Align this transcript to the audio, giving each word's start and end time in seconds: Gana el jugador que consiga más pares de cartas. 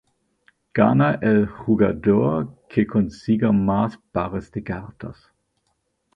Gana 0.73 1.19
el 1.21 1.45
jugador 1.45 2.47
que 2.69 2.87
consiga 2.87 3.51
más 3.51 3.97
pares 4.11 4.51
de 4.51 4.63
cartas. 4.63 5.31